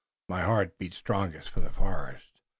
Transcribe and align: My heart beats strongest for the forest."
My 0.27 0.41
heart 0.41 0.79
beats 0.79 0.97
strongest 0.97 1.49
for 1.51 1.59
the 1.59 1.69
forest." 1.69 2.41